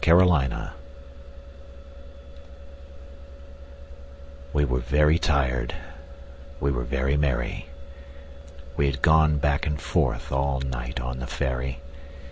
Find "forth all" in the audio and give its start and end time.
9.79-10.59